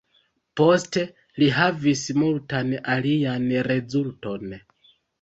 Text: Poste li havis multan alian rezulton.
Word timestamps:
Poste 0.61 1.03
li 1.43 1.51
havis 1.59 2.03
multan 2.23 2.75
alian 2.97 3.49
rezulton. 3.71 4.61